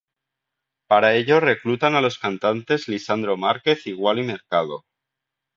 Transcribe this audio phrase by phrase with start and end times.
[0.87, 4.83] Para ello reclutan a los cantantes Lisandro Márquez y Wally Mercado.